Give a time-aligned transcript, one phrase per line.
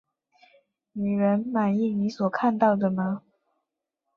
[0.93, 3.21] 女人，满意你所看到的吗？